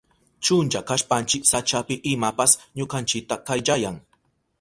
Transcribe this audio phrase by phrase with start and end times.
[0.47, 3.97] Chunlla kashpanchi sachapi imapas ñukanchita kayllayan.